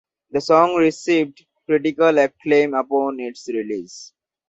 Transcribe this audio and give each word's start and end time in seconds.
The 0.31 0.41
song 0.41 0.73
received 0.77 1.45
critical 1.67 2.17
acclaim 2.17 2.73
upon 2.73 3.19
its 3.19 3.47
release. 3.49 4.13